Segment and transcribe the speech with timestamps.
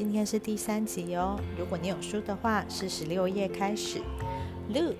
[0.00, 1.38] 今天是第三集哦。
[1.58, 4.00] 如果你有书的话，是十六页开始。
[4.72, 4.96] Look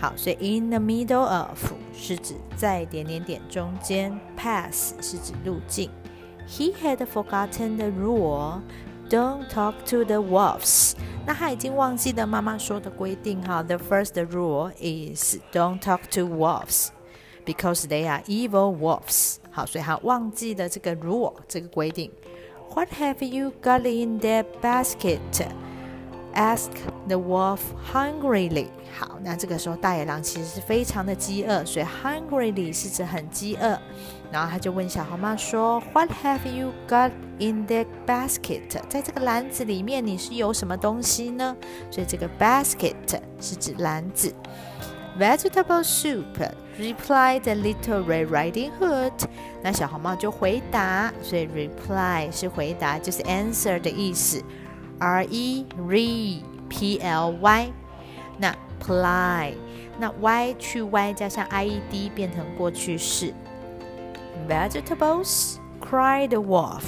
[0.00, 5.90] 好，所以 in the middle of 是指在点点点中间，pass 是指路径。
[6.46, 8.60] He had forgotten the rule,
[9.10, 10.92] don't talk to the wolves。
[11.26, 13.62] 那他已经忘记了妈妈说的规定哈。
[13.62, 16.90] The first rule is don't talk to wolves
[17.44, 19.38] because they are evil wolves。
[19.50, 22.12] 好，所以他忘记了这个 rule 这个规定。
[22.74, 25.20] What have you got in that basket?
[26.34, 26.76] asked
[27.08, 27.60] the wolf
[27.92, 28.68] hungrily.
[28.96, 33.78] 好，那这个时候大野狼其实是非常的饥饿，所以 hungrily 是指很饥饿。
[34.30, 38.62] 然后他就问小红帽说：“What have you got in that basket？
[38.88, 41.56] 在这个篮子里面你是有什么东西呢？”
[41.90, 42.94] 所以这个 basket
[43.40, 44.32] 是指篮子。
[45.17, 46.39] Vegetable soup
[46.79, 49.11] replied the little Red Riding Hood。
[49.61, 54.43] 那小红帽就回答，所以 reply 是回答，就是 answer 的意思。
[54.99, 57.71] R E re P L Y。
[58.39, 59.53] 那 ply
[59.99, 63.31] 那 y 去 y 加上 i e d 变成过去式。
[64.49, 66.83] Vegetables cried the wolf.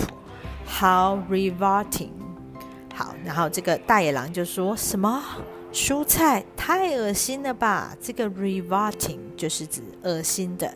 [0.68, 2.10] How revolting！
[2.96, 5.22] 好，然后这个大野狼就说什么？
[5.73, 7.97] 蔬菜太恶心了吧？
[8.01, 10.75] 这个 revolting 就是指恶心的。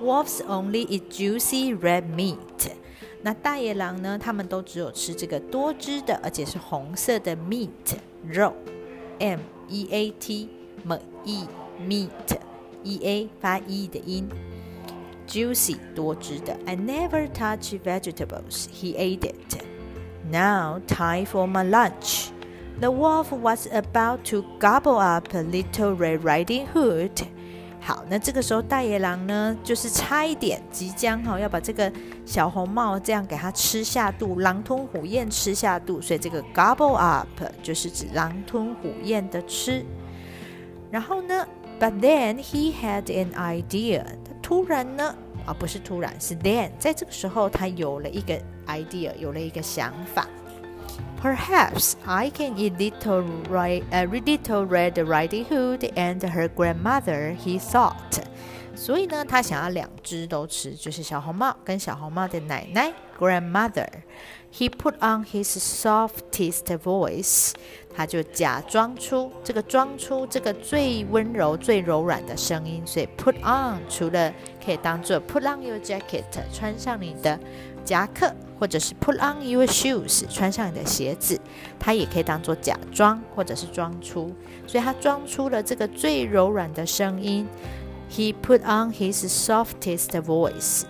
[0.00, 2.72] Wolves only eat juicy red meat。
[3.22, 4.18] 那大野狼呢？
[4.18, 7.68] 他们都只有吃这个多汁的，而且是红色的 meat
[8.28, 8.52] 肉。
[9.18, 10.48] M E A T
[10.84, 11.46] M E
[11.80, 12.38] meat
[12.82, 14.28] E A 发 E 的音。
[15.28, 16.56] Juicy 多汁的。
[16.66, 18.66] I never touch vegetables.
[18.72, 19.62] He ate it.
[20.30, 22.30] Now time for my lunch.
[22.80, 27.26] The wolf was about to gobble up a little Red Riding Hood.
[27.80, 31.92] 好，那这个时候大野狼呢，就是差一点即将哈要把这个
[32.24, 37.26] 小红帽这样给它吃下肚，狼吞虎咽吃下肚，所以这个 gobble up
[37.62, 39.84] 就是指狼吞虎咽的吃。
[40.90, 41.46] 然后呢
[41.80, 50.28] ，but then he had an idea，他突然呢，啊不是突然，是 then，在这个时候他有了一个 idea，有了一个想法。
[51.21, 58.21] Perhaps I can eat little, ri uh, little Red Riding Hood and her grandmother, he thought.
[58.75, 67.53] 所以呢，他想要两只都吃，就是小红帽跟小红帽的奶奶 grandmother。He put on his softest voice，
[67.95, 72.83] 他就假装出这个装出这个最温柔、最柔软的声音。
[72.85, 74.31] 所以 put on 除了
[74.63, 76.23] 可以当做 put on your jacket，
[76.53, 77.39] 穿上你的
[77.83, 78.33] 夹克。
[78.59, 81.39] 或者是 put on your shoes，穿上你的鞋子，
[81.77, 84.33] 它也可以当做假装或者是装出，
[84.65, 87.47] 所以他装出了这个最柔软的声音。
[88.09, 90.85] He put on his softest voice.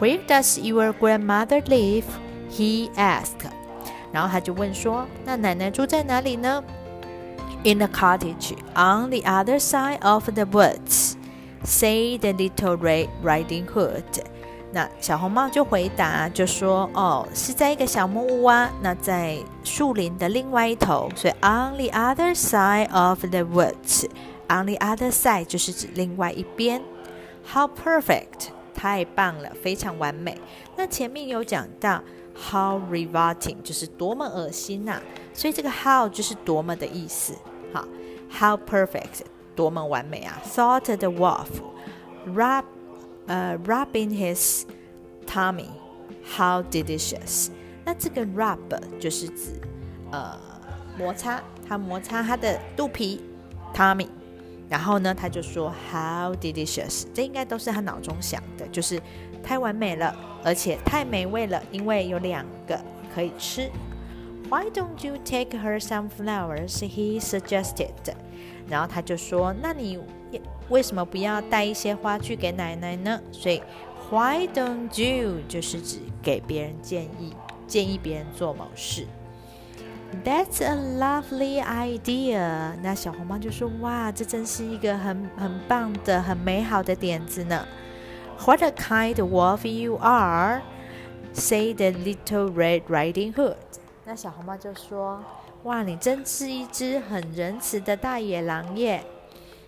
[0.00, 2.02] Where does your grandmother live?
[2.50, 3.48] He asked.
[4.10, 6.64] 然后他就问说：“那奶奶住在哪里呢？”
[7.62, 11.12] In a cottage on the other side of the woods,
[11.64, 14.02] said the little Red Riding Hood.
[14.73, 18.71] 那小红帽就回答，就说：“哦，是在一个小木屋啊。
[18.81, 26.81] 那在树林的另外一头，所以 on the other side of the woods，on the other side 就是指另外一边。
[27.53, 30.39] How perfect，太棒了，非常完美。
[30.77, 32.01] 那前面有讲到
[32.33, 35.01] how revolting，就是多么恶心呐。
[35.33, 37.33] 所以这个 how 就是多么的意思。
[37.73, 37.85] 好
[38.39, 39.21] ，how perfect，
[39.53, 40.41] 多么完美啊。
[40.55, 42.63] Thought the wolf，rub。
[43.27, 44.63] 呃，rubbing his
[45.25, 45.69] tummy,
[46.23, 47.49] how delicious。
[47.85, 48.57] 那这个 rub
[48.99, 49.59] 就是指
[50.11, 50.37] 呃
[50.97, 53.21] 摩擦，他摩擦他的肚皮
[53.73, 54.07] tummy，
[54.69, 57.05] 然后呢，他就说 how delicious。
[57.13, 59.01] 这应该都是他脑中想的，就是
[59.43, 62.79] 太完美了，而且太美味了，因为有两个
[63.13, 63.69] 可以吃。
[64.50, 66.78] Why don't you take her some flowers?
[66.78, 67.92] He suggested。
[68.68, 69.98] 然后他就说，那你。
[70.68, 73.20] 为什么不要带一些花去给奶奶呢？
[73.30, 73.62] 所以，
[74.10, 77.32] Why don't you 就是指给别人建议，
[77.68, 79.06] 建议别人做某事。
[80.24, 82.74] That's a lovely idea。
[82.82, 87.64] 那小红帽就说：“哇，这真是一个很很棒的、很美好的点子呢。”
[88.44, 93.54] What a kind wolf you are，said the little Red Riding Hood。
[94.11, 95.23] 那小红帽就说。
[95.63, 99.01] 哇，你真是一只很仁慈的大野狼耶！”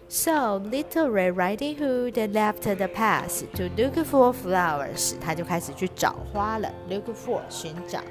[0.10, 5.18] So little Red Riding Hood left the path to look for flowers.
[5.22, 8.02] 他就开始去找花了，look for 寻找。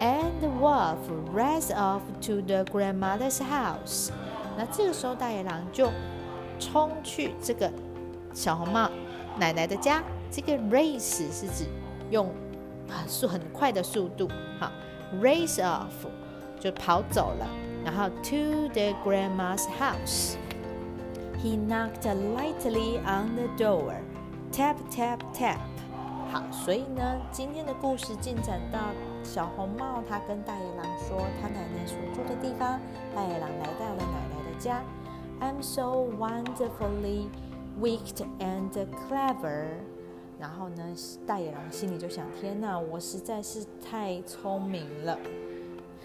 [0.00, 0.96] And the wolf
[1.32, 4.10] raced off to the grandmother's house.
[4.58, 5.92] 那这个时候大野狼就
[6.58, 7.70] 冲去这个
[8.34, 8.90] 小红帽
[9.38, 10.02] 奶奶的家。
[10.28, 11.66] 这个 race 是指
[12.10, 12.26] 用
[12.88, 14.28] 啊速很快的速度，
[14.58, 14.72] 好
[15.22, 16.08] ，race off
[16.58, 17.46] 就跑走了。
[17.84, 20.36] 然后 to the grandma's house.
[21.42, 23.94] He knocked lightly on the door.
[24.52, 25.58] Tap tap tap.
[26.32, 28.78] 好，所以呢，今天的故事进展到
[29.22, 32.80] 小红帽，他跟大野狼说他奶奶所住的地方。
[33.14, 34.82] 大野狼来到了奶奶的家。
[35.38, 37.28] I'm so wonderfully
[37.78, 38.72] wicked and
[39.08, 39.68] clever.
[40.38, 40.94] 然后呢，
[41.26, 45.18] 大野狼心里就想：天哪，我实在是太聪明了。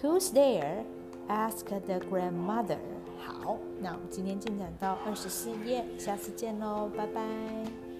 [0.02, 0.84] Who's there?
[1.28, 2.78] Ask the grandmother.
[3.20, 7.91] 好，那我们今天进展到二十四页，下次见喽，拜拜。